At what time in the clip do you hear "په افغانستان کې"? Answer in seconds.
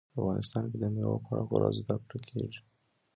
0.13-0.77